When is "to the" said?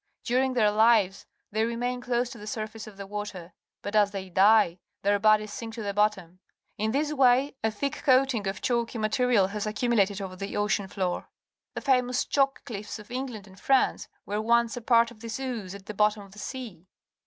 2.31-2.47, 5.75-5.93